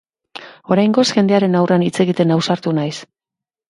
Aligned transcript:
Oraingoz, 0.75 1.05
jendearen 1.19 1.59
aurrean 1.61 1.87
hitz 1.91 1.95
egiten 2.09 2.39
ausartu 2.41 2.79
naiz. 2.83 2.95